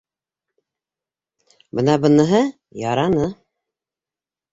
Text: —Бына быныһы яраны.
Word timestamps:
—Бына 1.79 1.97
быныһы 2.05 2.39
яраны. 2.85 3.29